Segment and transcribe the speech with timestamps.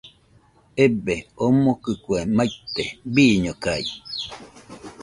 [0.83, 3.95] Ebee, omokɨ kue maite, bɨñokaɨɨɨ